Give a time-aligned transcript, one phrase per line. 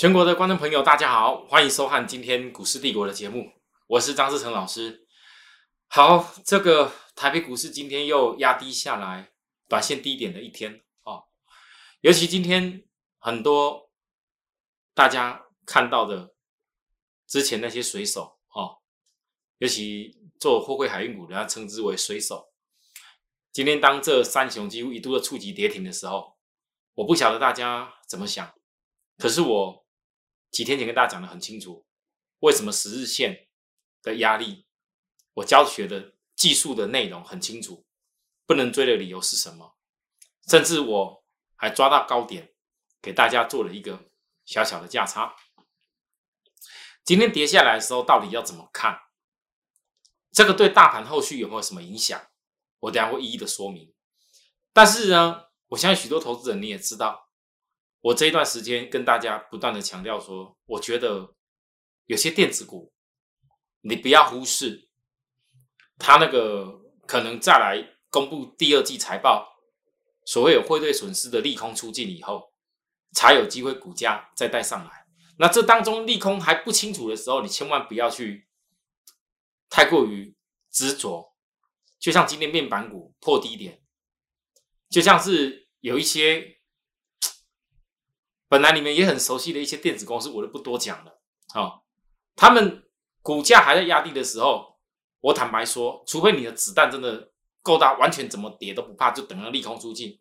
[0.00, 3.52] 全国的观众朋友，大家好，欢迎收看今天股市帝国的节目，
[3.86, 5.06] 我是张志成老师。
[5.88, 9.30] 好，这个台北股市今天又压低下来，
[9.68, 11.24] 短线低点的一天哦。
[12.00, 12.82] 尤其今天
[13.18, 13.90] 很多
[14.94, 16.32] 大家看到的
[17.26, 18.78] 之前那些水手哦，
[19.58, 22.48] 尤其做货柜海运股，人家称之为水手。
[23.52, 26.38] 今天当这三雄几乎一度的触及跌停的时候，
[26.94, 28.50] 我不晓得大家怎么想，
[29.18, 29.84] 可是我。
[30.50, 31.86] 几天前跟大家讲的很清楚，
[32.40, 33.48] 为什么十日线
[34.02, 34.66] 的压力，
[35.34, 37.86] 我教学的技术的内容很清楚，
[38.46, 39.76] 不能追的理由是什么？
[40.48, 41.24] 甚至我
[41.54, 42.52] 还抓到高点，
[43.00, 44.10] 给大家做了一个
[44.44, 45.36] 小小的价差。
[47.04, 49.00] 今天跌下来的时候，到底要怎么看？
[50.32, 52.28] 这个对大盘后续有没有什么影响？
[52.80, 53.94] 我等下会一一的说明。
[54.72, 57.29] 但是呢，我相信许多投资人你也知道。
[58.02, 61.34] 我这一段时间跟大家不断的强调说，我觉得
[62.06, 62.90] 有些电子股，
[63.82, 64.88] 你不要忽视，
[65.98, 69.54] 它那个可能再来公布第二季财报，
[70.24, 72.54] 所谓有汇兑损失的利空出尽以后，
[73.12, 75.06] 才有机会股价再带上来。
[75.36, 78.48] 那这当中利空还不清楚的时候，你千万不要去
[79.68, 80.34] 太过于
[80.70, 81.36] 执着。
[81.98, 83.82] 就像今天面板股破低点，
[84.88, 86.59] 就像是有一些。
[88.50, 91.20] 本来你们也很熟悉的一些电子公司，我就不多讲了。
[91.54, 91.84] 好，
[92.34, 92.82] 他们
[93.22, 94.76] 股价还在压低的时候，
[95.20, 97.30] 我坦白说，除非你的子弹真的
[97.62, 100.18] 够大，完全怎么跌都不怕，就等到利空出尽，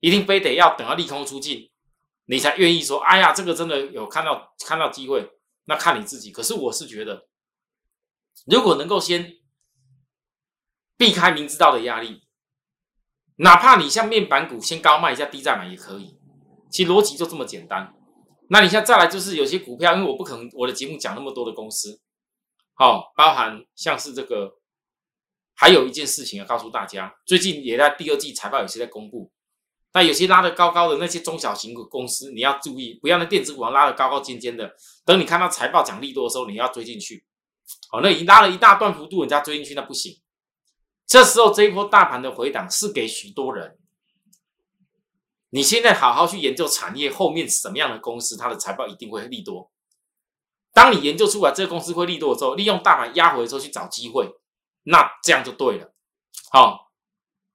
[0.00, 1.70] 一定非得要等到利空出尽，
[2.26, 5.30] 你才愿意说，哎呀，这个真的有看到看到机会，
[5.64, 6.30] 那看你自己。
[6.30, 7.26] 可是我是觉得，
[8.44, 9.38] 如果能够先
[10.98, 12.28] 避开明知道的压力，
[13.36, 16.18] 哪怕你像面板股先高卖一下，低再买也可以。
[16.72, 17.94] 其逻辑就这么简单，
[18.48, 22.00] 那你现在再来就是有些股票，因为我不可能我的节目讲那么多的公司，
[22.72, 24.54] 好，包含像是这个，
[25.54, 29.30] 还有一件事情要告诉大家，最近也在第二季财报有些在公布，
[29.92, 34.74] 那有些拉得高高的那些中小型股公司，你要注意，不要那电子股拉得高高尖尖的，
[35.04, 37.26] 等你看到财报奖励多的时候，你要追进去，
[37.90, 40.22] 好，那已经拉了一大段幅度，人家追进去那不行，
[41.06, 43.78] 这时候这一波大盘的回档是给许多人。
[45.54, 49.70] 你现在好好去研究产业后面什么样的公司，它的财报一定会利多。
[50.72, 54.34] 当你研究出来这个公司会利多的时候，利用大盘压回的时候去找机会，
[54.84, 55.92] 那这样就对了。
[56.50, 56.90] 好，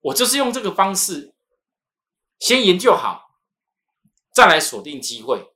[0.01, 1.33] 我就是用这个方式，
[2.37, 3.31] 先研究好，
[4.31, 5.55] 再来锁定机会，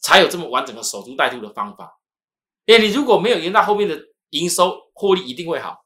[0.00, 1.98] 才有这么完整的守株待兔的方法。
[2.66, 5.84] 哎，你如果没有研到后面的营收获利一定会好，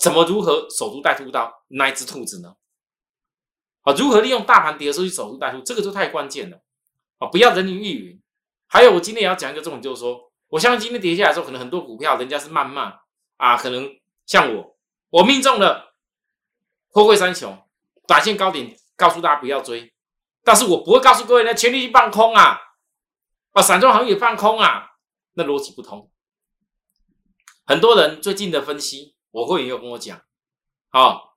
[0.00, 2.56] 怎么如何守株待兔到那一只兔子呢？
[3.86, 6.60] 啊，如何利用大盘跌的时候去守株待兔，这个就太关键了
[7.18, 7.28] 啊！
[7.28, 8.20] 不要人云亦云。
[8.66, 12.98] 还有，我今天也要讲一个重点，就是说，我相信今天跌下来的时候，可能很多股票人家是谩骂
[13.36, 13.88] 啊，可能
[14.26, 14.76] 像我，
[15.10, 15.94] 我命中了
[16.88, 17.56] 货柜三雄，
[18.08, 19.94] 短线高点告诉大家不要追，
[20.42, 22.58] 但是我不会告诉各位呢，全力去放空啊，
[23.52, 24.96] 啊，散装行业放空啊，
[25.34, 26.10] 那逻辑不通。
[27.64, 30.20] 很多人最近的分析，我会员有跟我讲，
[30.88, 31.35] 好。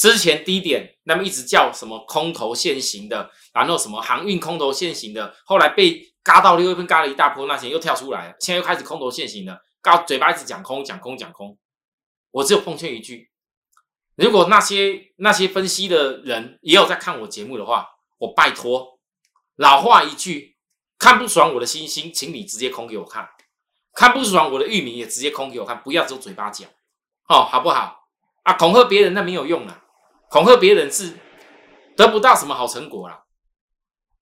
[0.00, 11.58] 之前低点，那么一直叫什么空头现行的，然后什么航运空头现行的，后来被嘎到六月份嘎了一大波，那些又跳出来，现在又开始空头现行的，嘎嘴巴一直讲空讲空讲空。
[12.30, 13.30] 我只有奉劝一句，
[14.14, 17.86] 如果那些那些分析的人也有在看我节目的话，
[18.16, 18.98] 我拜托，
[19.56, 20.56] 老话一句，
[20.98, 23.26] 看不爽我的星星，请你直接空给我看；
[23.92, 26.66] 看不爽我的玉米也直接空给我看，不要只有嘴巴讲，
[27.28, 27.98] 哦，好不好？
[28.44, 29.82] 啊，恐吓别人那没有用了。
[30.30, 31.18] 恐吓别人是
[31.96, 33.24] 得不到什么好成果啦。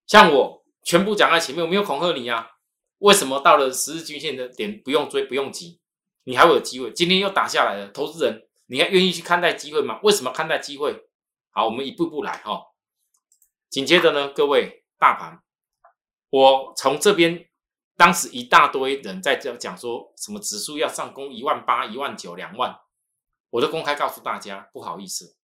[0.07, 2.49] 像我全部讲在前面，我没有恐吓你啊。
[2.97, 5.79] 为什么到了十日均线的点不用追不用急，
[6.23, 6.91] 你还会有机会？
[6.91, 9.99] 今天又打下来了，投资人你还愿意去看待机会吗？
[10.01, 11.07] 为什么看待机会？
[11.51, 12.59] 好，我们一步步来哈。
[13.69, 15.43] 紧接着呢，各位大盘，
[16.31, 17.47] 我从这边
[17.95, 22.75] 当时一大堆人在这讲说什么指数要上攻一万八、一万九、两万，
[23.51, 25.35] 我都公开告诉大家，不好意思。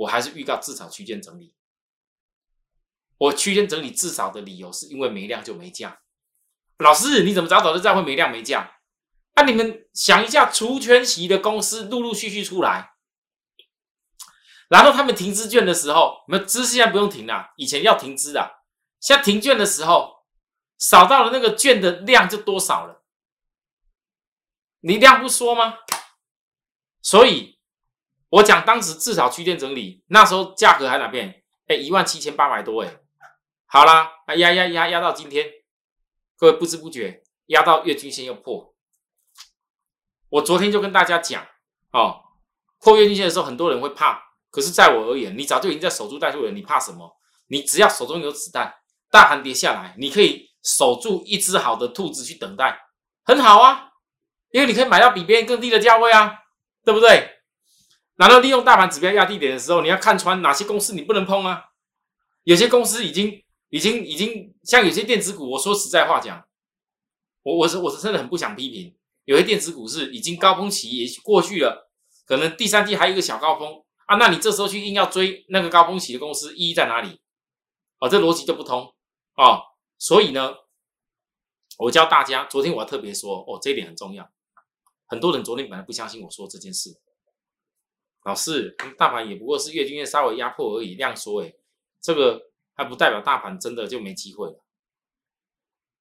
[0.00, 1.54] 我还是预告至少区间整理。
[3.18, 5.98] 我区间整理至少的理由是因为没量就没降。
[6.78, 8.70] 老师，你怎么早早就知道会没量没降？
[9.34, 12.94] 那你们想一下，除权息的公司陆陆续续出来，
[14.68, 18.62] 然后他们停资券的时候，我们资现在不用停了，以前要停资的，
[19.00, 20.24] 现在停券的时候，
[20.78, 23.04] 少到了那个券的量就多少了。
[24.80, 25.80] 你量不说吗？
[27.02, 27.59] 所以。
[28.30, 31.42] 我讲当时至少区间整理，那时候价格还哪边？
[31.66, 32.96] 哎，一万七千八百多哎，
[33.66, 35.46] 好啦，啊压压压压到今天，
[36.36, 38.74] 各位不知不觉压到月均线又破。
[40.30, 41.46] 我昨天就跟大家讲
[41.92, 42.20] 哦，
[42.80, 44.20] 破月均线的时候，很多人会怕。
[44.50, 47.16] 可是，在我而言，你早就已经在守株待兔了，你怕什么？
[47.48, 48.74] 你只要手中有子弹，
[49.10, 52.80] 大盘跌下来，你可以守住一只好的兔子去等待，
[53.24, 53.90] 很好啊，
[54.50, 56.36] 因为你可以买到比别人更低的价位啊，
[56.84, 57.39] 对不对？
[58.20, 61.70] 难道利用大盘指标压低点的时候，你要看穿哪些公司你不能碰啊？
[62.44, 66.46] 有些公司已经、已经、已经，像有些电子股，我说实在话讲，
[67.42, 68.94] 我我是我是真的很不想批评，
[69.24, 71.90] 有些电子股是已经高峰期也过去了，
[72.26, 73.82] 可能第三季还有一个小高峰。
[74.04, 77.22] 啊，那你这时候去硬要追那个高峰期的公司，意义在哪里？
[78.00, 78.92] 哦，这逻辑就不通
[79.36, 79.62] 哦。
[79.96, 80.56] 所以呢，
[81.78, 84.30] 我教大家，昨天我要特别说，哦，这一点很重要。
[85.06, 86.90] 很多人昨天本来不相信我说这件事，
[88.22, 91.58] 老师，大盘也不过是月均线稍微压迫而已，量缩，诶，
[92.00, 94.64] 这个还不代表大盘真的就没机会了。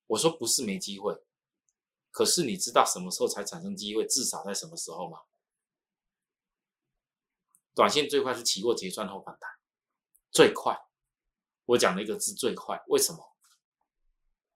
[0.07, 1.23] 我说不是没机会，
[2.11, 4.05] 可是你知道什么时候才产生机会？
[4.05, 5.19] 至少在什么时候吗？
[7.73, 9.49] 短线最快是起货结算后反弹，
[10.31, 10.77] 最快。
[11.67, 13.35] 我讲了一个字最快，为什么？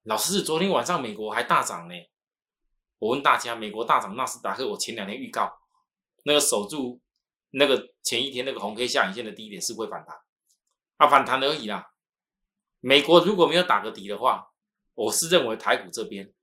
[0.02, 1.96] 老师，昨天晚上美国还大涨呢。
[2.98, 5.62] 我问大家，美国大涨，纳斯达克我前两天预告，
[6.24, 7.00] 那个守住
[7.56, 10.18] 那个前一天那个红 K 下影线的低点是不会反弹，
[10.98, 11.92] 啊，反弹而已啦。
[12.80, 14.48] 美国如果没有打个底的话，
[14.96, 16.34] 我是认为台股这边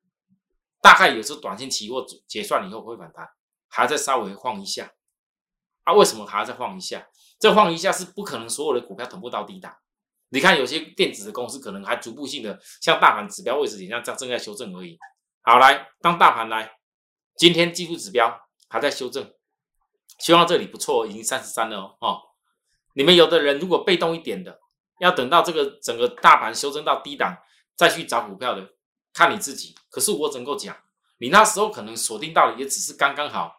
[0.80, 3.28] 大概有时短线期货结算以后会反弹，
[3.68, 4.92] 还要再稍微晃一下。
[5.82, 7.08] 啊，为什么还要再晃一下？
[7.38, 9.76] 这晃一下是不可能所有的股票同步到低档。
[10.28, 14.96] 你看有些电子的公司可能还逐步性的像大盘指标位置点这样正在修正而已。
[15.42, 16.78] 好，来当大盘来，
[17.36, 19.34] 今天技术指标还在修正，
[20.20, 22.20] 修到这里不错，已经三十三了哦。
[22.94, 24.60] 你们有的人如果被动一点的，
[25.00, 27.36] 要等到这个整个大盘修正到低档
[27.74, 28.74] 再去找股票的，
[29.12, 29.74] 看你自己。
[29.90, 30.76] 可是我只能够讲，
[31.18, 33.56] 你那时候可能锁定到的也只是刚刚好。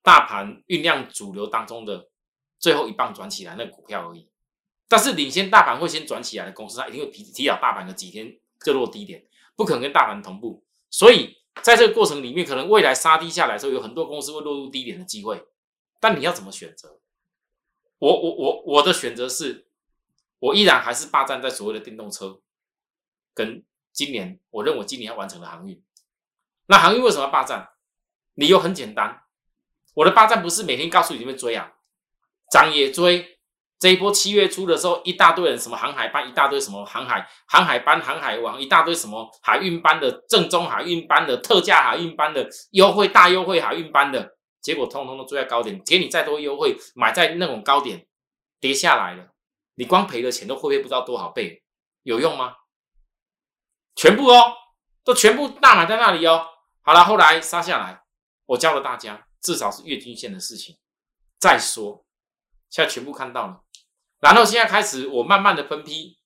[0.00, 2.08] 大盘酝酿主流当中的
[2.58, 4.30] 最后一棒转起来那股票而已，
[4.88, 8.32] 但是领先大盘会先转起来的公司，它一定会提提早大盘的几天
[8.64, 10.64] 就落低点，不可能跟大盘同步。
[10.88, 15.46] 所以在这个过程里面，可能未来杀低下来的时候，有很多公司会落入低点的机会。
[16.00, 17.00] 但你要怎么选择？
[17.98, 19.66] 我我我我的选择是，
[20.38, 22.40] 我依然还是霸占在所谓的电动车
[23.34, 25.82] 跟今年我认为今年要完成的航运。
[26.66, 27.70] 那航运为什么要霸占？
[28.34, 29.24] 理由很简单。
[29.94, 31.74] 我的霸占不是每天告诉你们追啊，
[32.52, 33.37] 涨也追。
[33.78, 48.06] 这一波七月初的时候，一大堆人什么航海班，一大堆什么航海航海班、航海王，一大堆什么海运班的、正宗海运班的、特价海运班的、优惠大优惠海运班的，结果通通都追在高点，给你再多优惠，买在那种高点
[48.58, 49.28] 跌下来了，
[49.76, 51.62] 你光赔的钱都会不会不知道多少倍？
[52.02, 52.54] 有用吗？
[53.94, 54.54] 全部哦，
[55.04, 56.46] 都全部大买在那里哦。
[56.82, 58.02] 好了，后来杀下来，
[58.46, 59.26] 我教了大家。
[59.40, 60.76] 至少是月均线的事情。
[61.38, 62.04] 再说，
[62.68, 63.62] 现在全部看到了，
[64.20, 66.18] 然后现在开始，我慢慢的分批，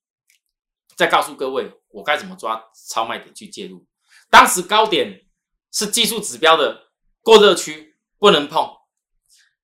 [0.96, 3.86] 再告诉各位，我该怎么抓超卖点去介入。
[4.30, 5.26] 当时高点
[5.72, 6.90] 是技术指标的
[7.22, 8.70] 过热区，不能碰。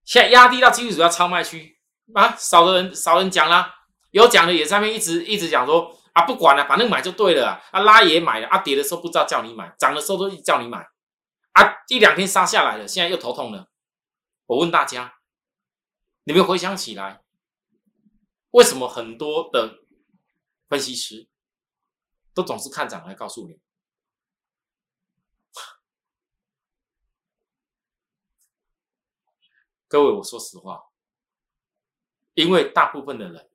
[0.04, 1.78] 现在压低到技术指标超卖区
[2.14, 3.74] 啊，少的人少人讲啦，
[4.10, 10.86] 有讲的也在那边一直一直讲说啊，不管了，反正买就对了啊，拉也买了啊，跌的时候不知道叫你买，涨的时候都叫你买。
[11.52, 13.68] 啊，一两天杀下来了，现在又头痛了。
[14.46, 15.14] 我问大家，
[16.24, 17.20] 你们回想起来，
[18.50, 19.84] 为什么很多的
[20.68, 21.28] 分析师
[22.32, 23.60] 都总是看涨来告诉你？
[29.88, 30.84] 各位，我说实话，
[32.34, 33.50] 因为大部分的人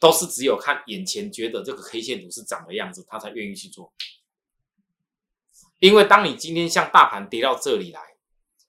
[0.00, 3.92] 都是只有看眼前，觉得这个 K 线图是长的样子，他才愿意去做。
[5.78, 8.11] 因为当你今天像大盘跌到这里来，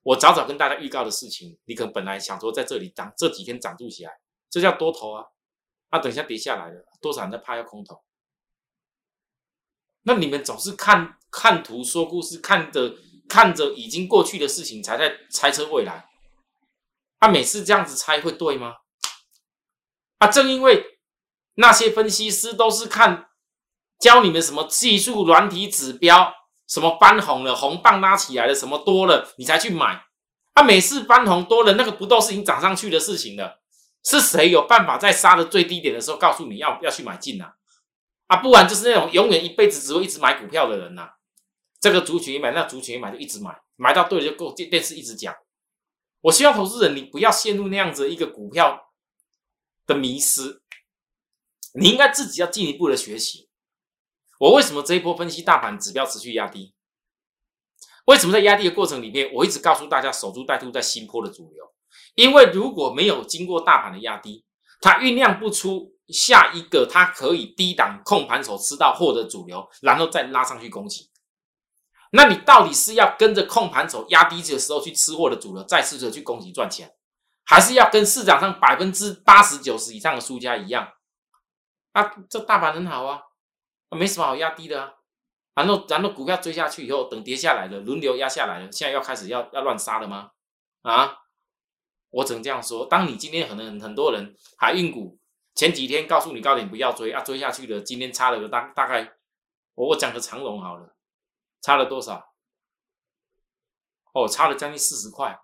[0.04, 4.12] 我早早跟大家预告的事情，你可能本来想说在这里涨这几天涨住起来，
[4.50, 5.26] 这叫多头啊。
[5.92, 8.04] 那等一下跌下来了，多少人在怕要空头？
[10.04, 12.96] 那你们总是看看图说故事，看着
[13.30, 16.10] 看着已经过去的事情，才在猜测未来。
[17.20, 18.76] 他每次这样子猜会对吗？
[20.18, 21.00] 啊，正因为
[21.54, 23.30] 那些分析师都是看
[24.00, 26.34] 教你们什么技术软体指标。
[26.74, 30.04] 什么翻红了，红棒拉起来了，什么多了，你才去买。
[30.54, 33.62] 啊，每次翻红多了，那个不都是已经涨上去的事情了？
[34.04, 37.46] 是谁有办法在杀的最低点的时候告诉你要要去买进呢？
[38.26, 41.12] 啊，不然就是那种永远一辈子只会一直买股票的人呐。
[41.80, 44.52] 这个族群买，那族群买就一直买，买到对了就够。
[44.54, 45.32] 电电视一直讲。
[46.22, 48.90] 我希望投资人你不要陷入那样子一个股票
[49.86, 50.64] 的迷失。
[51.76, 53.48] 你应该自己要进一步的学习。
[54.44, 56.76] 我为什么这一波分析大盘指标持续压低？
[58.08, 61.64] 为什么在压低的过程里面，我一直告诉大家守株待兔在新坡的主流？
[62.16, 64.44] 因为如果没有经过大盘的压低，
[64.82, 71.10] 它酝酿不出下一个它可以低档控盘手吃到货的主流，然后再拉上去攻击。
[72.12, 76.94] 那你到底是要跟着控盘手压低的时候去吃货的主流，再试着去攻击赚钱，
[77.46, 80.86] 还是要跟市场上百分之八十九十以上的输家一样？
[81.94, 83.22] 啊，这大盘很好啊，
[83.94, 84.94] 没什么好压低的啊。
[85.56, 90.32] 然后，然后股票追下去以后，等跌下来了，轮流压下来了，现在要开始要要乱杀了吗？
[90.82, 91.20] 啊，
[92.10, 92.88] 我只能这样说。
[92.88, 95.20] 当你今天可能很多人海运股
[95.54, 99.14] 前几天告诉你高点不要追啊，追下去了，今天差了个大大概，
[99.76, 100.96] 我我讲个长龙好了，
[101.62, 102.34] 差了多少？
[104.14, 105.40] 哦，差了将近四十块，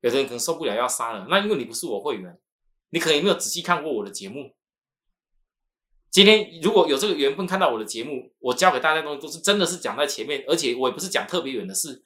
[0.00, 1.26] 有的人可能受不了要杀了。
[1.30, 2.38] 那因为你不是我会员，
[2.90, 4.54] 你可能没有仔细看过我的节目。
[6.10, 12.02] 今天如果有这个缘分看到我的节目，我教给大家东西都是真的是讲在前面，而且我也不是讲特别远的事。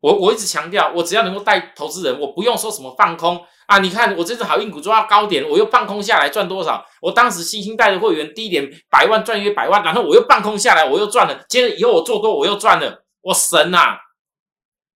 [0.00, 3.78] 我我一直强调，我只要能够带投资人，我不用说什么放空啊。
[3.80, 6.82] 你看我这只好运股抓到高点，我又放空下来赚多少？
[7.02, 11.44] 我当时新兴带的会员低点百万赚约百万，然后我又放空下来，我又赚了。
[11.50, 13.04] 接着以后我做多，我又赚了。
[13.20, 13.98] 我神呐！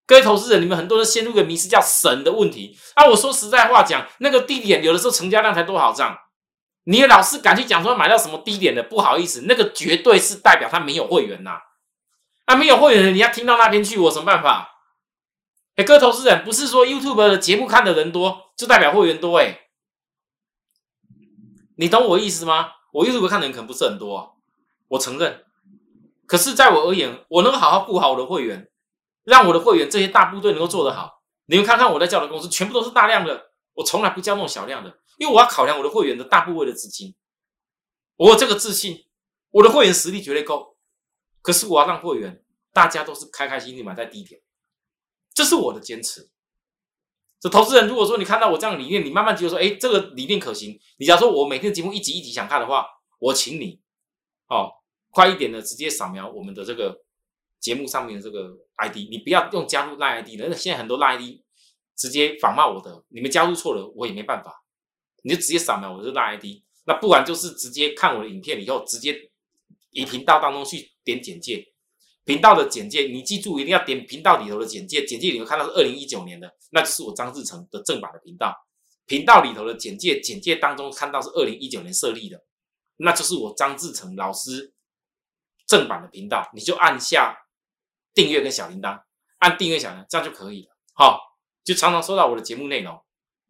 [0.06, 2.78] 各位投资人，你们很多人陷入个迷失，叫神的问题。
[2.94, 6.16] 啊，我说实在话讲，那个低点有的时候成交量才多少张。
[6.84, 8.82] 你的老是敢去讲说买到什么低点的？
[8.82, 11.58] 不好意思，那个绝对是代表他没有会员呐。
[12.46, 14.70] 啊，没有会员的，你要听到那边去，我什么办法？
[15.76, 19.60] 哎，各位投资人，不是说 YouTube 的节目看的人多就代表会员多哎。
[21.76, 22.72] 你懂我意思吗？
[22.92, 24.36] 我 YouTube 看的人可能不是很多，
[24.88, 25.44] 我承认。
[26.26, 28.68] 可是，在我而言，我能好好顾好我的会员，
[29.24, 31.22] 让我的会员这些大部队能够做得好。
[31.46, 34.96] 你们看看我在教的公司，全部都是大量的，我从来不教那种小量的。
[35.22, 37.14] 因为我要考量我的会员的大部位的资金，
[38.16, 39.06] 我有这个自信，
[39.52, 40.76] 我的会员实力绝对够。
[41.42, 44.42] 可是我要让会员大家都是开开心心买在低点，
[45.32, 46.28] 这是我的坚持。
[47.38, 50.76] 这投资人如果说你看到我这样的理念，你慢慢觉得说，哎，这个理念可行。
[50.98, 52.84] 你假如说我每天节目一集一集想看的话，
[53.20, 53.80] 我请你
[54.48, 54.72] 哦，
[55.10, 57.04] 快一点的直接扫描我们的这个
[57.60, 61.38] 节目上面的这个 ID，你不要用加入赖 ID 的，现在很多赖 ID
[61.96, 64.61] 直接仿冒我的，你们加入错了，我也没办法。
[65.22, 69.30] 你就直接扫描我的大 ID，那不然就是直接看我的影片以后，直接
[69.90, 71.64] 以频道当中去点简介，
[72.24, 78.54] 频道的简介，你记住一定要点频道里头的简介，简介里头看到是二零一九年的，那就是我张志成的正版的频道，
[79.06, 82.42] 频道里头的简介，简介当中看到是二零一九年设立的，
[82.96, 84.72] 那就是我张志成老师
[85.66, 87.36] 正版的频道，你就按下
[88.14, 89.02] 订阅跟小铃铛，
[89.38, 91.20] 按订阅小铃铛，这样就可以了，好，
[91.62, 93.00] 就常常收到我的节目内容。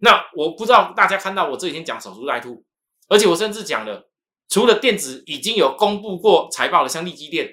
[0.04, 2.64] 那我不知道大家看到我这几天讲守株待兔，
[3.08, 4.10] 而且我甚至讲了，
[4.48, 7.48] 除了电子已经有公布过财报的，像利基电，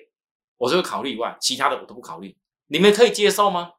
[0.57, 2.35] 我就会考虑以外，其他的我都不考虑。
[2.69, 3.73] 你们可以接受吗？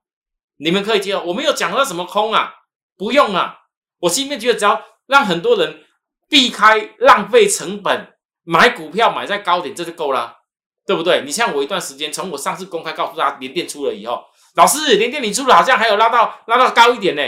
[0.59, 1.23] 你们可以接受？
[1.25, 2.55] 我没有讲到什么空啊，
[2.97, 3.57] 不用啊。
[3.99, 5.83] 我心里面觉得，只要让很多人
[6.29, 10.43] 避开浪费成本买股票买在高点，这就够了，
[10.87, 11.23] 对不对？
[11.23, 14.25] 你像我一段时间，从我上次公开告诉大家连电出了以后，
[14.55, 17.23] 老师联电你出了，好像还有拉到拉到高一点呢。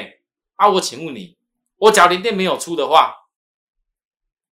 [0.57, 1.39] 啊，我请问你，
[1.77, 3.15] 我假如连电没有出的话，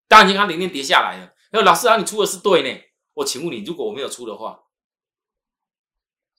[0.08, 1.32] 当然银行连电跌下来了。
[1.52, 2.80] 那老师啊，你出的是对呢。
[3.14, 4.60] 我请问你，如果我没有出的话，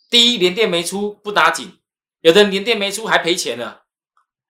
[0.10, 1.80] 第一连电没出不打紧，
[2.22, 3.86] 有的人连电没出还赔钱了。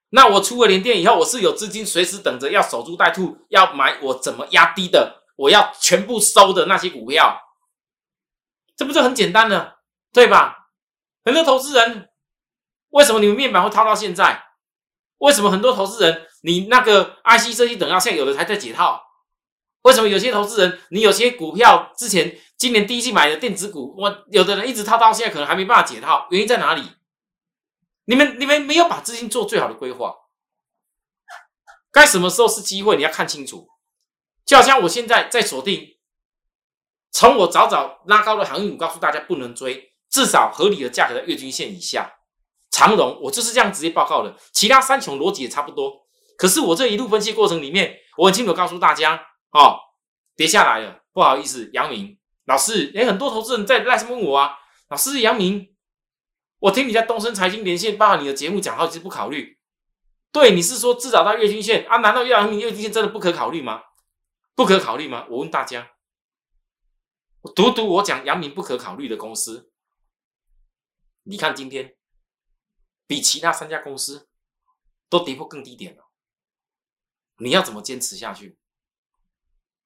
[0.09, 7.39] 那我出了连电以后，我是有资金随时等着要守株待兔，要买我怎么压低的，我要全部收的那些股票，
[8.75, 9.73] 这不是很简单呢，
[10.11, 10.69] 对吧？
[11.23, 12.09] 很多投资人，
[12.89, 14.50] 为什么你们面板会套到现在？
[15.21, 19.01] 为什么很多投资人，你那个 IC 设计等到现在有的还在解套？
[19.83, 26.83] 为什么有些投资人，你有些股票之前今年第一季买的电子股，我有的人一直套到现在，可能还没办法解套，原因在哪里？
[28.05, 30.15] 你们你们没有把资金做最好的规划，
[31.91, 33.69] 该什么时候是机会，你要看清楚。
[34.43, 35.97] 就好像我现在在锁定，
[37.11, 42.11] 从我早早拉高的航运股，告诉大家不能追，至少合理的价格在月均线以下。
[42.71, 44.35] 长荣，我就是这样直接报告的。
[44.53, 46.07] 其他三雄逻辑也差不多。
[46.37, 49.15] 可是我这一路分析过程里面，我很清楚告诉大家，
[49.51, 49.77] 哦，
[50.35, 54.55] 跌下来了，不好意思，杨明老师，哎，很多投资人在赖什问我啊，
[54.89, 55.75] 老师杨明，
[56.59, 59.59] 我听你在东升财经连线，包括你的节目讲好几次不考虑，
[60.31, 61.97] 对，你是说至少到月均线啊？
[61.97, 63.81] 难道杨明月均线真的不可考虑吗？
[64.55, 65.27] 不可考虑吗？
[65.29, 65.91] 我问大家，
[67.41, 69.71] 我读读我讲杨明不可考虑的公司，
[71.25, 71.95] 你看今天。
[73.11, 74.29] 比其他三家公司
[75.09, 76.09] 都跌破更低点了，
[77.39, 78.57] 你要怎么坚持下去？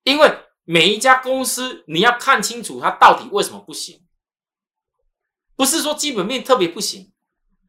[0.04, 0.32] 因为
[0.64, 4.06] 每一家公司你要看清楚它到底为什么不行，
[5.56, 7.14] 不是说基本面特别不行，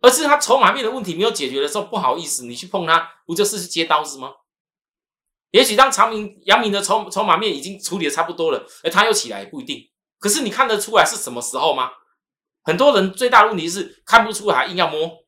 [0.02, 4.34] 而是它筹码面的问题没有解决的时候，不好意思，你去碰它，不就是去接刀子吗？
[5.52, 9.90] 也许当长明、阳明的筹筹码面已经处理的差不多了，而它又起来也不一定。
[10.18, 11.92] 可是你看得出来是什么时候吗？
[12.62, 15.25] 很多人最大的问题是看不出来，硬要摸，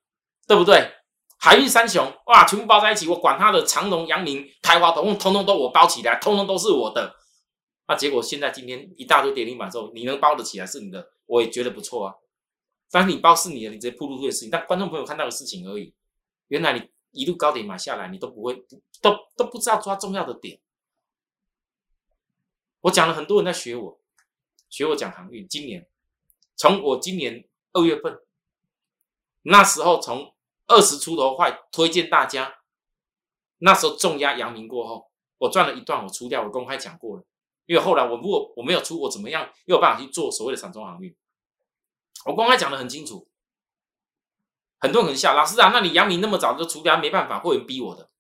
[0.49, 0.95] 对不对？
[1.41, 7.15] 海运三雄哇，全部包在一起，我管他的长隆、阳明、台华，通通通都我包起来，通通都是我的。
[7.87, 12.15] 那结果现在今天一大堆跌停板之后，你能包得起来是你的，我也觉得不错啊。
[12.91, 15.95] 但是你包是你的，你直接铺路的事情，但观众朋友看到的事情而已。
[16.49, 18.55] 原来你一路高点买下来，你都不会，
[19.01, 20.59] 都都不知道抓重要的点。
[22.81, 24.01] 我讲了很多人在学我，
[24.69, 25.47] 学我讲航运。
[25.47, 25.87] 今年
[26.57, 28.19] 从我今年二月份
[29.43, 30.35] 那时候从。
[30.69, 32.61] 二十出头块，推荐大家。
[33.59, 37.25] 那时候重压阳明过后，我赚了一段，我出掉，我公开讲过了。
[37.67, 41.15] 因为后来我如果我没有出，我怎么样又有办法去做所谓的散中航运？
[42.25, 43.29] 我公开讲的很清楚。
[44.79, 48.11] 很多人很笑老师啊，那你阳明那么早就出掉，没办法，会员逼我的。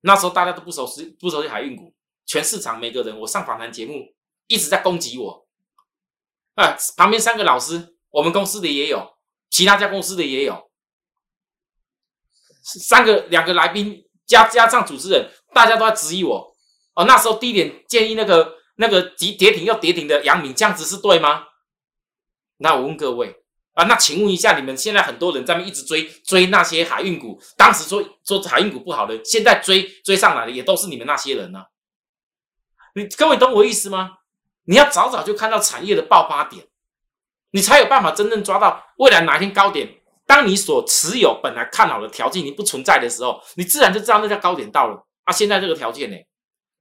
[0.00, 4.14] 那时候大家都不熟悉，不熟悉海运股，全市场每个人，我上访谈节目
[4.46, 5.46] 一直在攻击我。
[6.54, 9.18] 啊，旁边三个老师，我们公司的也有，
[9.50, 10.70] 其他家公司的也有。
[12.64, 16.52] 三个两个来宾加加上主持人，大家都在质疑我
[16.94, 17.04] 哦。
[17.04, 21.44] 那时候低点建议那个那个急跌停要跌停的杨敏，这样子是对吗？
[22.56, 23.36] 那我问各位
[23.74, 31.64] 啊，那请问一下，你们现在很多人在那一直追追那些海运股，当时说说海运股不好的，现在追追上来的也都是你们那些人呢？
[32.94, 34.18] 你各位懂我意思吗？
[34.64, 36.66] 你要早早就看到产业的爆发点，
[37.50, 40.00] 你才有办法真正抓到未来哪天高点。
[40.26, 45.32] 当你所持有本来看好的条件你不存在的时候，你自然就知道那叫高点到了啊！
[45.32, 46.16] 现在这个条件呢，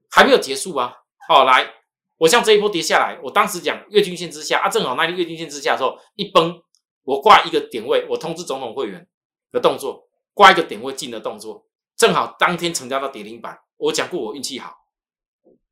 [0.10, 0.94] 还没有结束啊！
[1.28, 1.70] 好，来，
[2.18, 6.58] 我像这一波跌下来，我当时讲月均线之下啊，正好那天月均线之下的时候一崩，
[7.04, 9.06] 我挂一个点位，我通知总统会员
[9.52, 11.66] 的动作，挂一个点位进的动作，
[11.98, 13.60] 正好当天成交到跌停板。
[13.76, 14.74] 我讲过我运气好，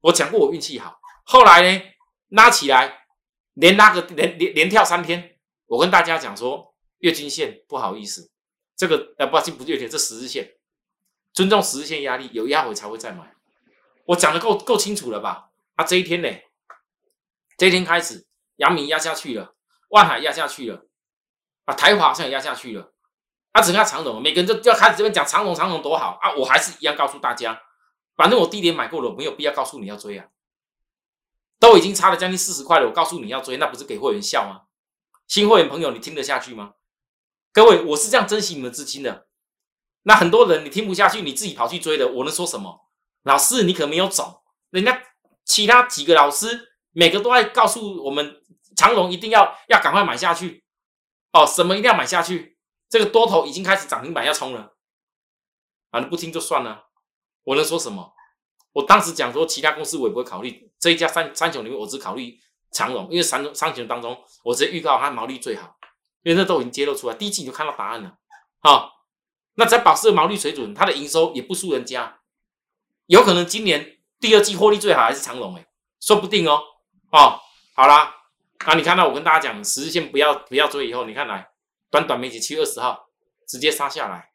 [0.01, 0.99] 我讲过我运气好。
[1.23, 1.81] 后来呢，
[2.31, 3.05] 拉起来，
[3.53, 6.70] 连拉个连连连跳三天，我跟大家讲说。
[7.01, 8.31] 月均线不好意思，
[8.75, 10.55] 这个呃不是不月线，这十日线，
[11.33, 13.35] 尊重十日线压力，有压回才会再买。
[14.05, 15.49] 我讲的够够清楚了吧？
[15.75, 16.29] 啊，这一天呢，
[17.57, 19.55] 这一天开始，阳明压下去了，
[19.89, 20.87] 万海压下去了，
[21.65, 22.93] 啊，台华好像也压下去了。
[23.51, 26.33] 啊，只看长龙，每个人就要开始这边讲长龙，长龙多好啊！
[26.35, 27.61] 我还是一样告诉大家，
[28.15, 30.27] 反正我低点买过了，没有必要告诉你要追啊。
[31.59, 34.67] 都已经差了将近四十块了，我告诉你要追，那不是给会员笑吗？
[35.27, 36.75] 新会员朋友，你听得下去吗？
[37.53, 39.27] 各位，我是这样珍惜你们资金的。
[40.03, 42.89] 那很多人你听不下去，你自己跑去追的，我能说什么？
[43.23, 44.41] 老师，你可没有走。
[44.69, 45.03] 人家
[45.43, 48.41] 其他几个老师，每个都在告诉我们，
[48.75, 50.63] 长龙一定要要赶快买下去。
[51.33, 52.57] 哦，什么一定要买下去？
[52.89, 54.75] 这个多头已经开始涨停板要冲了。
[55.89, 56.87] 啊，你不听就算了。
[57.43, 58.13] 我能说什么？
[58.71, 60.71] 我当时讲说，其他公司我也不会考虑。
[60.79, 62.39] 这一家三三雄里面，我只考虑
[62.71, 65.75] 长龙，因为三三雄当中，我直接预告它毛利最好。
[66.23, 68.17] 因为那都已经揭露出来，第一季你就看到答案了，
[68.59, 68.91] 好，
[69.55, 72.19] 那在保持的毛利水准，它的营收也不输人家，
[73.07, 75.65] 有可能今年第二季获利最好还是长隆哎，
[75.99, 76.61] 说不定哦，
[77.11, 77.39] 哦，
[77.75, 78.15] 好啦，
[78.59, 81.49] 啊，你看到我跟大家讲十日线不要不要追，以后你看来
[81.89, 83.07] 短短没几七月二十号
[83.47, 84.31] 直接杀下来，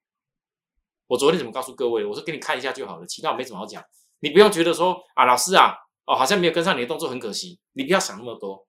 [1.06, 2.04] 我昨天怎么告诉各位？
[2.04, 3.80] 我说给你看一下就好了，其他我没什么好讲，
[4.18, 5.72] 你不用觉得说啊，老师啊，
[6.04, 8.65] 哦，好像没有跟上你的动作很可惜，你不要想那么多。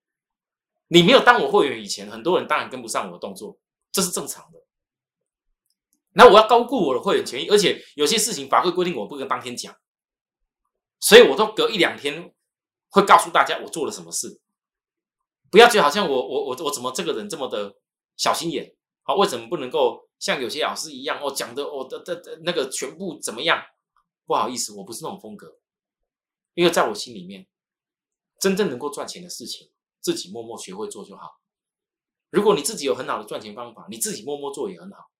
[0.88, 3.58] 你没有当我会员以前，很多人当然跟不上我的动作，
[3.91, 4.60] 这是正常的。
[6.13, 9.76] 那我要高估我的会员权益，而且有些事情法规规定我不能当天讲，
[11.00, 12.34] 所以我都隔一两天
[12.89, 14.41] 会告诉大家我做了什么事。
[15.52, 17.76] 不要觉得好像我我我我怎么这个人这么的
[18.15, 19.13] 小心眼啊？
[19.15, 23.63] 为什么不能够像有些老师一样，我讲的我的的的那个全部怎么样？
[24.26, 25.60] 不好意思，我不是那种风格，
[26.54, 27.47] 因为在我心里面，
[28.39, 29.69] 真正能够赚钱的事情。
[30.08, 31.41] 自己默默学会做就好。
[32.30, 35.12] 如果你自己有很好的赚钱方法，你自己默默做也很好。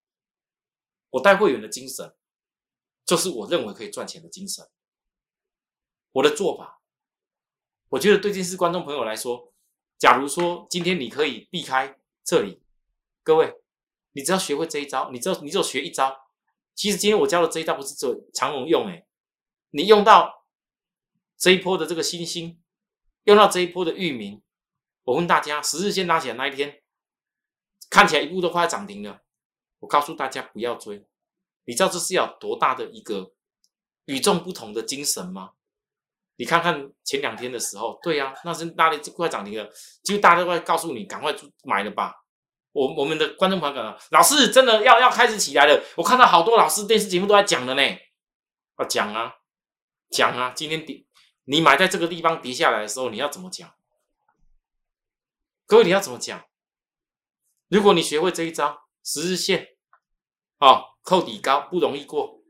[1.10, 2.16] 我带会员的精神，
[3.06, 4.66] 就是我认为可以赚钱的精神。
[6.14, 6.82] 我的做法，
[7.90, 9.54] 我觉得对电视观众朋友来说，
[9.98, 12.62] 假如说今天你可以避开这里，
[13.22, 13.54] 各位，
[14.14, 16.18] 你只要学会这一招，你只要你只有学一招。
[16.76, 19.06] 其实今天我教的这一招不是做常用用哎，
[19.72, 20.46] 你用到
[21.36, 22.64] 这一波的这个星星，
[23.24, 24.42] 用到这一波的域名。
[25.08, 26.82] 我问大家，十日线拉起来那一天，
[27.90, 29.22] 看起来一步都快涨停了。
[29.80, 31.02] 我告诉大家不要追，
[31.64, 33.32] 你知道这是要多大的一个
[34.04, 35.52] 与众不同的精神吗？
[36.36, 39.72] 你看看前两天的时候，对呀，那是大力就快涨停了，
[40.04, 42.14] 就大家都会告诉你赶快买了吧。
[42.74, 47.82] 我我们的观众朋友，老师真的要要开始起来了，我看到好多老师电视节目都在讲了呢。
[48.76, 49.36] 啊，讲啊，
[50.12, 51.06] 讲啊，今天跌，
[51.46, 53.74] 你买在这个地方跌下来的时候，你要怎么讲？
[55.68, 56.46] 各位你要怎么讲？
[57.68, 59.68] 如果你学会这一招十日线，
[60.60, 62.42] 哦，扣底高不容易过，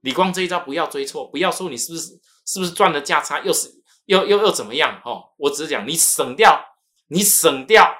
[0.00, 5.00] 你光这一招不要追错，不要说你是不是是不是赚了价差，又是又又又怎么样？
[5.06, 6.62] 哦，我只是讲你省掉，
[7.06, 7.90] 你省掉，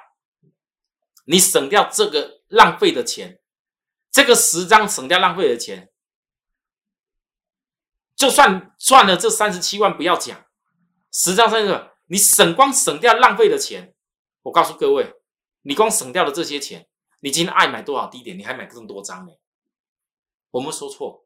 [1.25, 3.41] 你省掉这个浪费的钱，
[4.11, 5.91] 这个十张省掉浪费的钱。
[8.15, 10.45] 就算赚了这三十七万，不要讲
[11.11, 13.95] 十张三十万，你省光省掉浪费的钱。
[14.43, 15.13] 我告诉各位，
[15.61, 19.33] 你光省掉了这些钱，你今天爱买多少低点，你还买更多张呢？
[20.51, 21.23] 我们说错，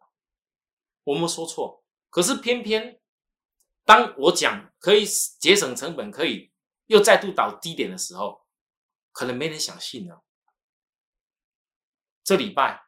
[1.03, 1.83] 我们说错。
[2.09, 2.99] 可是偏偏
[3.85, 6.51] 当我讲可以节省成本，可以
[6.87, 8.45] 又再度倒低点的时候，
[9.11, 10.21] 可能没人相信呢。
[12.23, 12.85] 这礼拜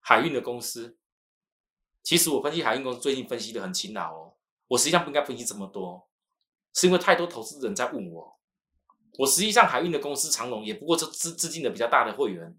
[0.00, 0.98] 海运的公司。
[2.02, 4.36] 其实我分析海运公司最近分析的很勤劳哦，
[4.68, 6.08] 我实际上不应该分析这么多，
[6.72, 8.37] 是因为太多投资人在问我。
[9.16, 12.54] 我实际上海运的公司长隆也不过是资资金的比较大的会员，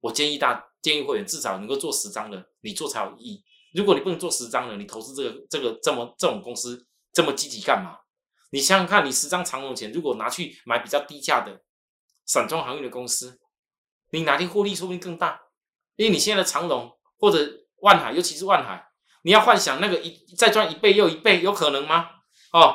[0.00, 3.44] 我建议大建议会员至少能够做十张的，你做才有意义。
[3.74, 7.98] 如果你不能做十张的，你投资这个这个这么这种公司这么积极干嘛？
[8.50, 11.62] 你想想看，你十张长隆钱如果拿去买比较低价的
[12.26, 13.38] 散装航运的公司，
[14.10, 15.40] 你哪天获利说不定更大，
[15.94, 17.48] 因为你现在的长隆或者
[17.82, 18.88] 万海，尤其是万海。
[19.22, 22.08] 你要幻想那个一再赚一倍又一倍，有可能吗？
[22.52, 22.74] 哦，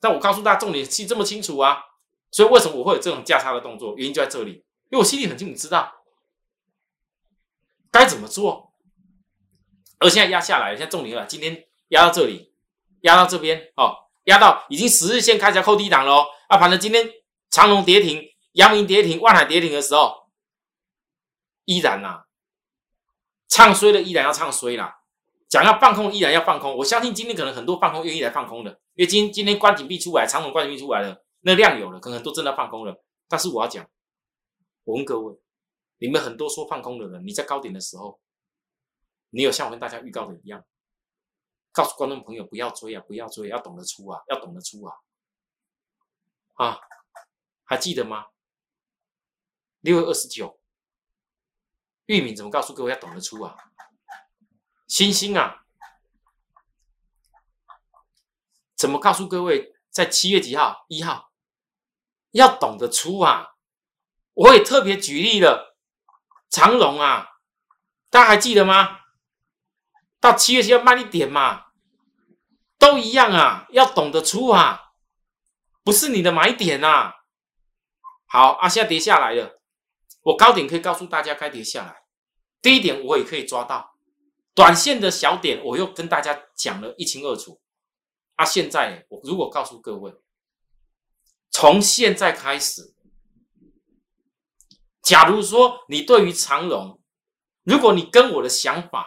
[0.00, 1.78] 但我告诉大家，重点记这么清楚啊！
[2.32, 3.94] 所以为什么我会有这种价差的动作？
[3.96, 4.52] 原因就在这里，
[4.90, 5.92] 因为我心里很清楚，知道
[7.92, 8.72] 该怎么做。
[10.00, 12.52] 而现在压下来，现在重点了，今天压到这里，
[13.02, 16.26] 压到这边，哦，压到已经十日线开始扣低档了哦。
[16.48, 17.08] 啊，反正今天
[17.50, 18.20] 长隆跌停，
[18.54, 20.28] 阳明跌停，万海跌停的时候，
[21.66, 22.22] 依然呐，
[23.46, 25.00] 唱衰了，依然要唱衰啦。
[25.48, 26.74] 想要放空，依然要放空。
[26.78, 33.04] 我相信今天可能很多放空愿意来放空的，因为今今天关紧闭出来，长龙关紧闭出来了，那量有了，可能很多真的放空了。
[33.28, 33.88] 但是我要讲，
[34.84, 35.40] 我问各位，
[35.98, 38.20] 你们很多说放空的人，你在高点的时候，
[39.30, 40.64] 你有像我跟大家预告的一样，
[41.72, 44.96] 告诉观众朋友不要追啊，不要追，要懂得出啊，要懂得出啊，
[46.54, 46.80] 啊，
[47.64, 48.26] 还记得吗？
[49.80, 50.60] 六月二十九，
[52.06, 53.56] 玉敏怎么告诉各位要懂得出啊？
[54.86, 55.66] 星星啊，
[58.76, 60.84] 怎么告诉各位，在七月几号？
[60.88, 61.31] 一号
[62.32, 63.48] 要懂得出啊！
[64.34, 65.76] 我也特别举例了，
[66.50, 67.28] 长龙啊，
[68.10, 69.00] 大家还记得吗？
[70.20, 71.66] 到七月七要慢一点嘛，
[72.78, 74.92] 都一样啊，要懂得出啊，
[75.84, 77.12] 不是你的买点呐。
[78.26, 79.60] 好啊，现在跌下来了，
[80.22, 82.02] 我高点可以告诉大家该跌下来，
[82.62, 83.92] 低点我也可以抓到。
[84.54, 87.60] 短线的小点，我又跟大家讲了一清二楚。
[88.36, 90.14] 啊，现在我如果告诉各位，
[91.52, 92.94] 从现在开始，
[95.02, 96.98] 假如说你对于长荣，
[97.62, 99.06] 如果你跟我的想法，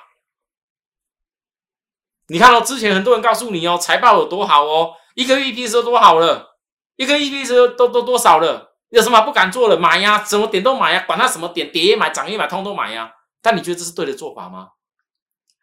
[2.28, 6.58] 你看到之前很多人告诉你哦，财报有多好哦，一个 EPS 多好了，
[6.96, 9.78] 一个 EPS 都都多少了，有什么不敢做了？
[9.78, 13.12] 买呀，什么点都买呀，管它什么点，跌也买，涨也买，通通买呀。
[13.42, 14.70] 但你觉得这是对的做法吗？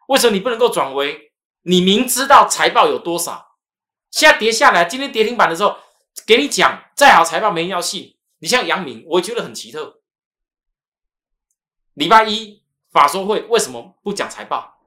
[0.08, 3.56] 为什么你不能够转为你明知道财报有多少，
[4.10, 5.76] 现在跌下来，今天跌停板的时候，
[6.26, 8.16] 给你讲再好财报没人要信。
[8.38, 10.00] 你像杨明，我觉得很奇特。
[11.94, 14.80] 礼拜一法说会为什么不讲财报？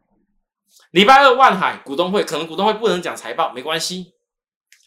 [0.91, 4.13] 礼拜二万海股东会可能股东会不能讲财报，没关系。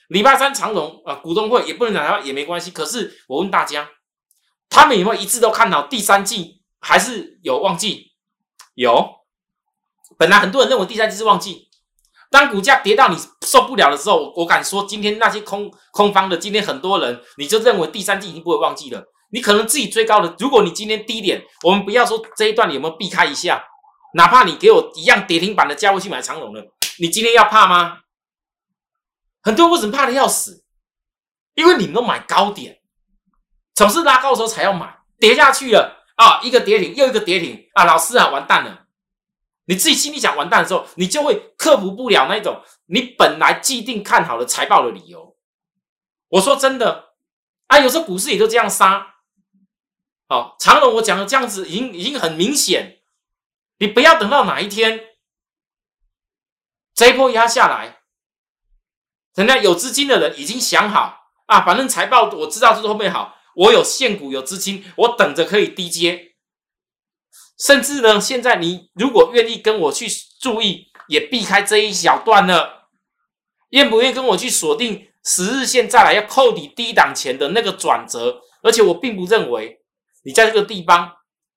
[0.08, 2.70] 礼拜三长荣啊股东会也不能讲财报，也没关系。
[2.70, 3.88] 可是我问大家，
[4.68, 8.12] 他们有没有一致都看好第三季还是有旺季？
[8.74, 9.18] 有。
[10.16, 11.67] 本来很多人认为第三季是旺季，
[12.30, 19.02] 当股价跌到你受不了的时候，我敢说，今天那些空空方的，今天很多人你就认为第三季已经不会忘记了。
[19.30, 23.64] 你可能自己追高的，如果你今天低点，我们不要说这一段你有没有避开一下，
[24.14, 26.66] 哪怕你给我一样跌停板的价位去买长龙的，
[26.98, 27.98] 你今天要怕吗？
[29.42, 30.64] 很多人为什么怕的要死？
[31.54, 32.78] 因为你们都买高点，
[33.74, 38.87] 总是拉高的时候才要买，跌下去了啊，一个跌停又一个跌停啊，老师啊，完蛋了。
[39.68, 45.36] 你自己心里想完蛋的时候，你就会克服不了那种你本来既定看好的财报的理由。
[46.30, 47.10] 我说真的，
[47.66, 49.16] 啊，有时候股市也都这样杀。
[50.26, 53.00] 好，长龙我讲的这样子，已经已经很明显。
[53.78, 55.00] 你不要等到哪一天
[56.94, 58.00] 这一波压下来，
[59.34, 66.27] 人家有资金的人已经想好啊，反正财报我知道是后面好，我有现股有资金，我等着可以低接。
[67.58, 70.06] 甚至呢，现在你如果愿意跟我去
[70.40, 72.88] 注意，也避开这一小段了，
[73.70, 78.40] 愿不愿意跟我去锁定十日线再来要扣底低档前的那个转折？
[78.62, 79.80] 而且我并不认为
[80.24, 81.12] 你在这个地方，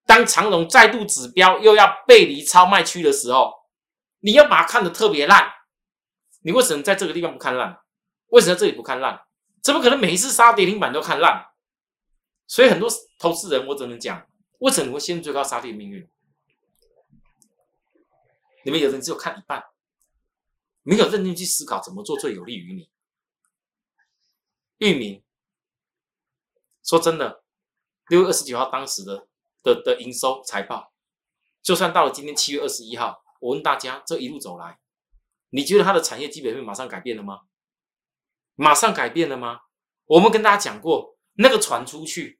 [0.06, 3.52] 当长龙再度指标又要背离超卖区的时候，
[4.22, 5.52] 你要把它看得特别烂。
[6.44, 7.78] 你为什么在这个地方不看烂？
[8.30, 9.22] 为什么这里不看烂？
[9.62, 11.46] 怎么可能每一次杀跌停板都看烂？
[12.48, 14.26] 所以很多投资人，我只能讲。
[14.62, 16.08] 为什么你会陷入最高杀跌的命运？
[18.64, 19.64] 你们有人只有看一半，
[20.84, 22.92] 没有认真去思考怎么做最有利于你。
[24.78, 25.24] 域名，
[26.84, 27.44] 说真的，
[28.08, 29.28] 六月二十九号当时的
[29.64, 30.94] 的的营收财报，
[31.64, 34.80] 就算到了今天七月二十一号，我问大家，这一路走来，
[35.50, 37.42] 你觉得它的产业基本面马上改变了吗？
[38.54, 39.62] 马上改变了吗？
[40.06, 42.40] 我们跟大家讲过，那个传出去。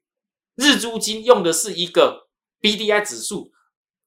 [0.54, 2.28] 日租金用的是一个
[2.60, 3.50] B D I 指数，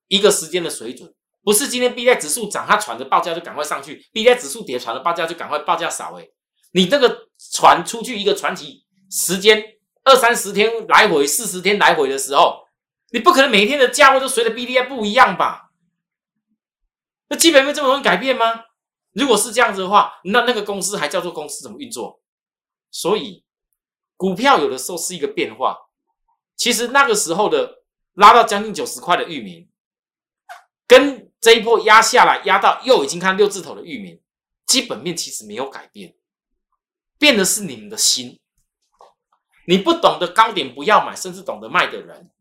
[0.07, 6.13] 一个时间的水准，不是今天 B D I 指数涨，它传的报价就赶快上去；B D I 指数跌，传的报价就赶快报价少。
[6.15, 6.31] 诶，
[6.73, 9.63] 你这个传出去一个传奇时间
[10.03, 12.65] 二三十天来回，四十天来回的时候，
[13.11, 15.71] 你不可能每天的价位都随着 B D I 不一样吧？
[17.27, 18.65] 那基本面这么容易改变吗？
[19.13, 22.21] 如果是这样子的话，那那个公司还叫做公司怎么运作？
[22.91, 23.43] 所以
[24.15, 25.77] 股票有的时候是一个变化。
[26.55, 29.69] 其实那个时候的拉到将近九十块的域名，
[30.87, 34.21] 跟这一波压下来压到又已经看六字头的域名，
[34.65, 36.15] 基本面其实没有改变，
[37.19, 38.39] 变的是你们的心。
[39.67, 42.31] 你不懂得高点不要买，甚至懂得卖的人，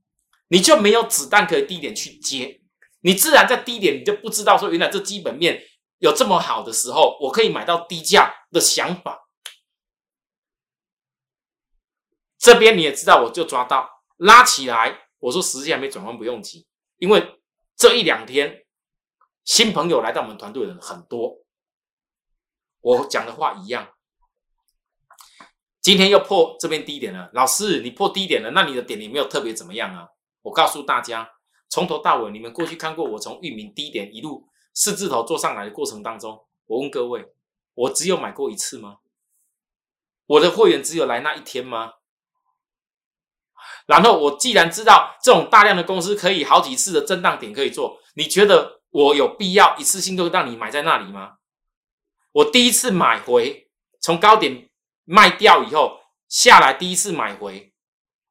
[0.49, 2.61] 你就没有子弹可以低点去接，
[3.01, 5.63] 你自然在低点你就不知道说原来这基本面
[5.99, 9.27] 有这么好的时候，我可以买到低价的想法。
[12.39, 13.94] 这边你也知道，我就抓到。
[14.25, 17.43] 拉起来，我说时间还没转弯，不用急，因为
[17.77, 18.65] 这一两天
[19.45, 21.43] 新朋友来到我们团队的人很多，
[22.81, 23.95] 我讲的话一样。
[25.83, 30.09] 今天又破这边低点了，老师，你破低点了，那你的点你没有特别怎么样啊？
[30.41, 31.31] 我告诉大家，
[31.69, 37.35] 从头到尾，你们过去看过我从域名低点一路四字头做上来的过程当中，我问各位，
[37.75, 39.01] 我只有买过一次吗？
[40.25, 41.93] 我的会员只有来那一天吗？
[43.87, 51.35] 然后我既然知道这种大量的公司可以好几次的震荡点可以做，你觉得我有必要一次性都让你买在那里吗？
[52.33, 53.69] 我第一次买回
[54.01, 54.71] 从高点
[55.05, 57.75] 卖掉以后下来，第一次买回，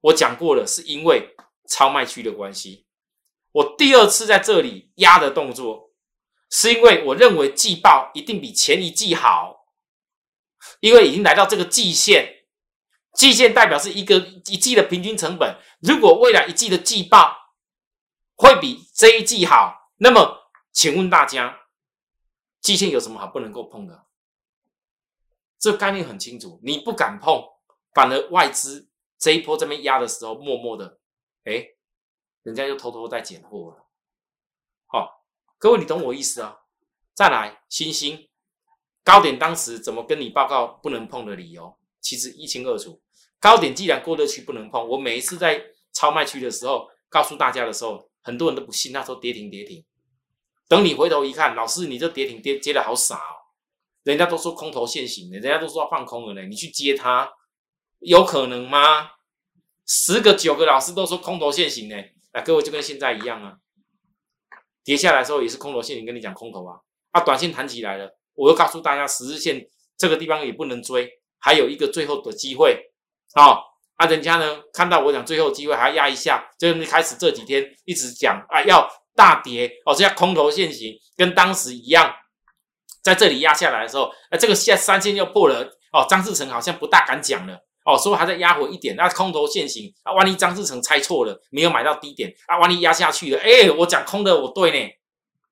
[0.01, 1.35] 我讲过了，是因为
[1.69, 2.87] 超卖区的关系。
[3.51, 5.91] 我第二次在这里压的动作，
[6.49, 9.67] 是因为我认为季报一定比前一季好，
[10.79, 12.39] 因为已经来到这个季线。
[13.13, 15.57] 季线代表是一个一季的平均成本。
[15.79, 17.53] 如果未来一季的季报
[18.35, 21.67] 会比这一季好，那么请问大家，
[22.59, 24.05] 季线有什么好不能够碰的？
[25.59, 27.41] 这概念很清楚，你不敢碰，
[27.93, 30.99] 反而外资这一波这边压的时候，默默的，
[31.45, 31.67] 哎，
[32.41, 33.85] 人家又偷偷在捡货了。
[34.87, 35.23] 好，
[35.59, 36.61] 各位你懂我意思啊？
[37.13, 38.27] 再来，星星
[39.03, 43.02] 高点当时怎么跟你报告不能碰的理由，其实一清二楚。
[43.43, 48.93] 高点既然过得去不能碰，我每一次在超卖区的时候告诉大家的时候，很多人都不信。
[48.93, 49.83] 那时候跌停跌停，
[50.69, 53.35] 等你回头一看，老师你这跌停跌接的好傻哦！
[54.03, 57.29] 人家都说空头现行的，人家都说要放空了呢，你去接它，
[57.99, 59.11] 有可能吗？
[59.85, 61.97] 十个九个老师都说空头现行呢，
[62.31, 63.57] 哎，各位就跟现在一样啊，
[64.85, 66.79] 跌下来的时候也是空头现行，跟你讲空头啊，
[67.11, 72.91] 啊，短线弹起来了，我又告诉大家十日线这个地方也不能追，还有一个最后的机会。
[73.35, 73.59] 哦，
[73.95, 82.13] 啊，人家呢看到我讲最后机会还要压一下，就是开始这几天一直讲啊要大跌哦，这样空头现行，跟当时一样，
[83.01, 94.93] 在这里压下来的时候，哎，这个现三千又破了哦，张志成好像不大敢讲了哦，说还在压回一点，那空头现行啊，万一张志成猜错了，没有买到低点啊，万一压下去了，哎，我讲空的我对呢，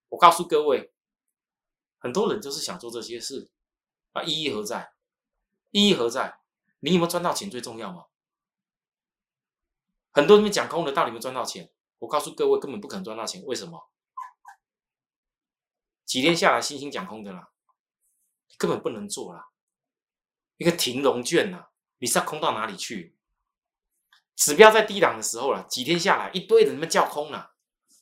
[0.10, 0.92] 我告诉各位，
[2.00, 3.50] 很多人就是想做这些事
[4.14, 4.92] 啊，意义何在？
[5.72, 6.41] 意义何在？
[6.82, 8.06] 你有没有赚到钱最重要吗？
[10.12, 11.72] 很多人讲空的，到底有没有赚到钱？
[12.00, 13.42] 我告诉各位，根本不可能赚到钱。
[13.46, 13.90] 为什么？
[16.06, 17.50] 几天下来，星星讲空的啦，
[18.58, 19.48] 根本不能做啦。
[20.58, 21.68] 一个停融券呐，
[22.00, 23.16] 你是要空到哪里去？
[24.36, 27.56] 指标在低档的时候了，几天下来，一堆人们叫空了。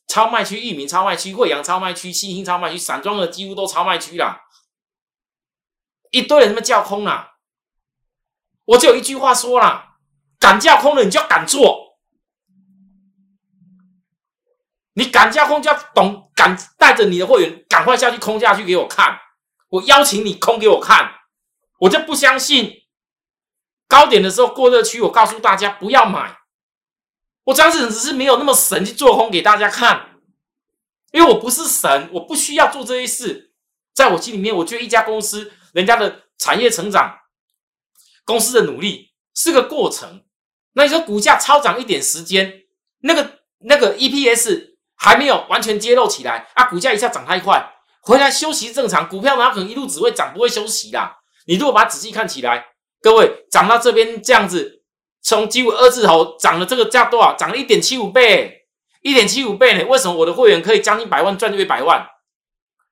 [0.08, 4.40] 超卖区、域名超卖区、惠阳超卖区、新兴超卖区、散装的几乎都超卖区啦。
[6.10, 7.38] 一堆人他妈叫空啦，
[8.70, 9.96] 我就有一句话说啦，
[10.38, 11.98] 敢叫空的你就要敢做，
[14.94, 19.18] 你敢叫空就要懂，敢带着你的会员赶快下去空下去给我看，
[19.70, 21.14] 我邀请你空给我看，
[21.80, 22.72] 我就不相信
[23.88, 26.38] 高点的时候过热区，我告诉大家不要买，
[27.44, 30.20] 我张志成只是没有那么神去做空给大家看，
[31.10, 33.52] 因为我不是神，我不需要做这些事，
[33.92, 35.52] 在我心里面，我觉得一家公司。
[35.72, 37.19] 人家的产业成长，
[38.24, 40.22] 公司的努力是个过程。
[40.74, 42.62] 那你说股价超涨一点时间，
[43.00, 49.08] 那个那个 EPS 还没有完全揭露起来啊，股价一下涨太快，回来休息正常。
[49.08, 51.18] 股票哪可能一路只会涨不会休息啦？
[51.46, 52.66] 你如果把它仔细看起来，
[53.02, 54.82] 各位涨到这边这样子，
[55.22, 57.34] 从几乎二字头涨了这个价多少？
[57.34, 58.66] 涨了一点七五倍，
[59.02, 59.84] 一点七五倍呢？
[59.86, 62.06] 为什么我的会员可以将近百万赚约百万？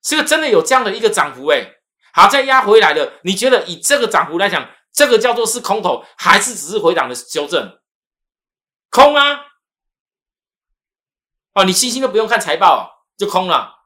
[0.02, 1.74] 是个真的有这样的一个涨幅诶
[2.12, 3.20] 好，再压回来了。
[3.22, 7.78] 你觉得以这个涨幅来讲，这个叫做是空头，还是只是回档的修正？
[8.90, 9.42] 空啊！
[11.54, 13.76] 哦，你星星都不用看财报就空了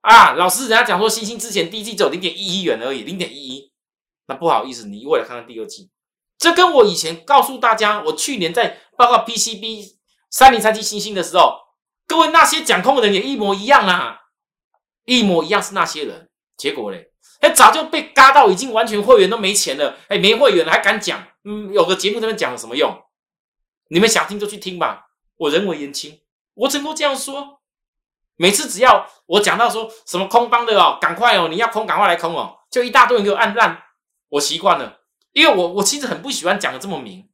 [0.00, 0.32] 啊！
[0.32, 3.72] 老师，人家讲说星星之前第一季只有零点一一元而已，零点一一。
[4.26, 5.92] 那不好意思，你未来看看第二季，
[6.38, 9.94] 这跟我以前告诉大家，我去年在报告 PCB
[10.28, 11.56] 三零三七星星的时候，
[12.08, 14.18] 各位那些讲空的人也一模一样啊，
[15.04, 16.28] 一模一样是那些人。
[16.56, 17.11] 结果嘞？
[17.42, 19.96] 哎，早就被嘎到，已经完全会员都没钱了。
[20.08, 21.26] 哎，没会员了还敢讲？
[21.42, 23.02] 嗯，有个节目在那讲有什么用？
[23.88, 25.08] 你们想听就去听吧。
[25.36, 26.20] 我人为言轻，
[26.54, 27.60] 我只能这样说。
[28.36, 33.82] 每次只要我讲到说什么空方的哦，赶快哦，你要空赶快来空哦，就一大堆人给我按烂。
[34.28, 35.00] 我习惯了，
[35.32, 37.28] 因为我我其实很不喜欢讲的这么明。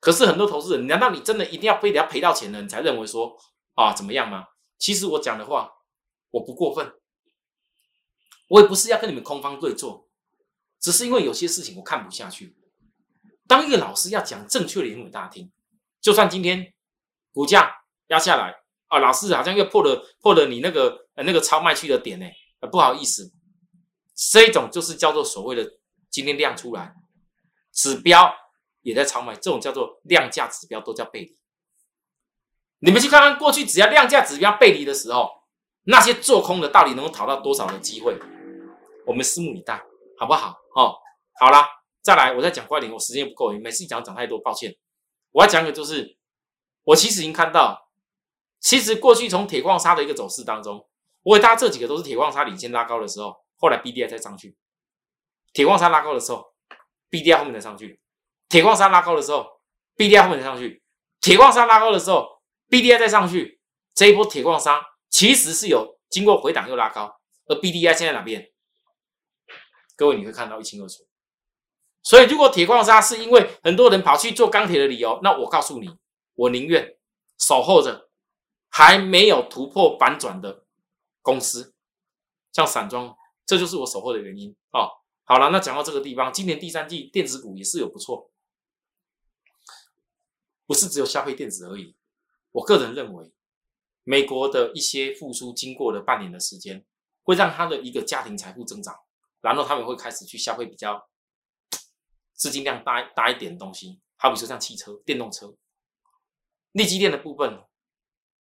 [0.00, 3.36] 可是很多投资人，难道你真的一定要非得要赔到钱了，你才认为说
[3.74, 4.44] 啊怎么样吗？
[4.78, 5.72] 其实我讲的话，
[6.30, 6.92] 我不过分。
[8.50, 10.08] 我也不是要跟你们空方对坐，
[10.80, 12.56] 只是因为有些事情我看不下去。
[13.46, 15.52] 当一个老师要讲正确的英文大家听，
[16.00, 16.74] 就算今天
[17.32, 17.72] 股价
[18.08, 18.56] 压下来
[18.88, 22.26] 啊，老师好像又破了破了你那个那个超卖区的点呢，
[22.72, 23.32] 不好意思，
[24.32, 25.78] 这一种就是叫做所谓的
[26.10, 26.92] 今天量出来，
[27.72, 28.34] 指标
[28.80, 31.38] 也在超卖，这种叫做量价指标都叫背离。
[32.80, 35.30] 你们去看看过去，只要量价指标背离的时候，
[35.84, 38.18] 那些做空的到底能够讨到多少的机会？
[39.10, 39.82] 我们拭目以待，
[40.16, 40.56] 好不好？
[40.76, 40.94] 哦，
[41.40, 41.66] 好啦，
[42.00, 44.72] 再来，我再讲快点，我时间不够，每次讲讲太多，抱歉。
[45.32, 46.16] 我要讲的就是，
[46.84, 47.88] 我其实已经看到，
[48.60, 50.88] 其实过去从铁矿砂的一个走势当中，
[51.24, 54.56] 我给大家这几个都是铁矿砂领先拉高的时候，后来 B D I 再上去，
[55.52, 56.44] 铁矿砂拉高的时候
[57.08, 58.00] ，B D I 后面再上去，
[58.48, 59.44] 铁矿砂拉高的时候
[59.96, 60.80] ，B D I 后面再上去，
[61.20, 62.28] 铁矿砂拉高的时候
[62.68, 63.60] ，B D I 再上去，
[63.92, 67.12] 这一波铁矿砂其实是有经过回档又拉高，
[67.46, 68.48] 而 B D I 现在哪边？
[70.00, 71.06] 各位，你会看到一清二楚。
[72.02, 75.94] 所以，如果铁矿砂是因为很多人跑去做钢铁的理由，那我告诉你，
[76.36, 76.96] 我宁愿
[77.36, 78.08] 守候着
[78.70, 80.64] 还没有突破反转的
[81.20, 81.74] 公司，
[82.50, 84.88] 像散装，这就是我守候的原因哦。
[85.24, 88.30] 好了，那讲到这个地方，今年第三季电子股也是有不错，
[90.66, 91.94] 不是只有消费电子而已。
[92.52, 93.30] 我个人认为，
[94.04, 96.86] 美国的一些复苏经过了半年的时间，
[97.22, 98.98] 会让他的一个家庭财富增长。
[99.40, 101.08] 然后他们会开始去消费比较
[102.34, 105.54] 资金量大大一点的东西，好比说像汽车、电动车、
[106.72, 107.64] 利基电的部分。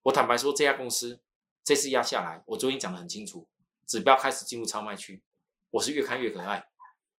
[0.04, 1.22] 我坦白说，这家公司
[1.64, 3.48] 这次压下来，我昨天讲的很清楚，
[3.86, 5.22] 指标开始进入超卖区，
[5.72, 6.66] 我是越看越可爱。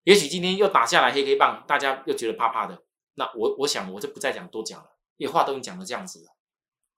[0.05, 2.83] 也许今天又打下来黑黑棒，大家又觉得怕怕的，
[3.14, 6.35] 那我我想我就不再讲多讲了，因为话都已经讲了这样子了。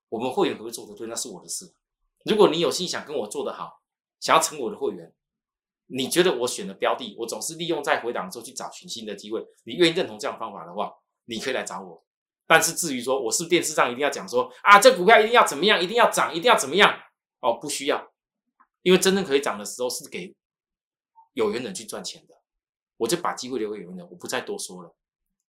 [0.07, 1.73] 我们会员可不可以做的对，那是我的事。
[2.23, 3.81] 如果你有心想跟我做的好，
[4.21, 5.13] 想要成我的会员。
[5.87, 9.45] 你觉得我选的标的，我总是利用在回档之后去找寻新的机会。
[9.65, 10.91] 你愿意认同这样方法的话，
[11.25, 12.03] 你可以来找我。
[12.47, 16.93] 但是至于说我是电视上一定要讲说啊，这股票一定要怎么样，一定要涨，一定要怎么样
[17.39, 18.11] 哦，不需要，
[18.81, 20.35] 因为真正可以涨的时候是给
[21.33, 22.35] 有缘人去赚钱的。
[22.97, 24.95] 我就把机会留给有缘人，我不再多说了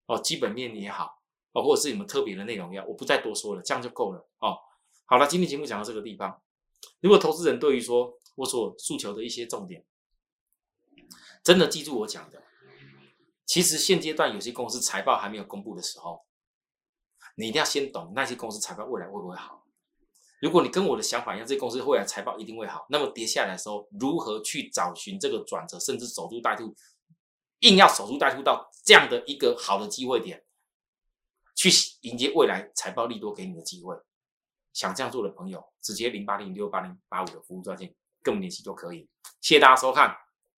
[0.06, 0.18] 哦。
[0.18, 1.22] 基本面也好
[1.52, 4.56] 哦，或者是你们特别的内容要，我不再多说了，这样就够了哦。
[5.06, 6.40] 好了，今天节目讲到这个地方，
[7.00, 9.84] 如果投资人对于说我所诉求的一些重点。
[11.44, 12.42] 真的记住我讲的，
[13.44, 16.24] 其实现阶段有些公司财报还没有公布的时候，
[17.36, 19.62] 你一定要先懂那些公司财报未来会不会好。
[20.40, 26.74] 如果你跟我的想法一样，这公司未来财报一定会好，那么跌下来的时候，如何去找寻这个转折，甚至守株待兔，
[27.60, 30.44] 硬要守株待兔到这样的一个好的机会点，
[31.54, 31.70] 去
[32.00, 33.94] 迎接未来财报利多给你的机会。
[34.72, 39.08] 想这样做的朋友，直接零八零六八零八五的服务专线跟我们联系都可以。
[39.40, 40.23] 谢谢大家收看。